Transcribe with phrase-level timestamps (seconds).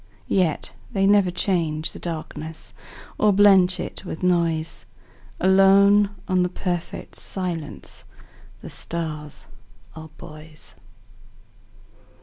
[0.27, 2.73] Yet they never change the darknessOr
[3.35, 4.87] blench it with noise;
[5.39, 9.45] Alone on the perfect silenceThe stars
[9.95, 10.73] are buoys.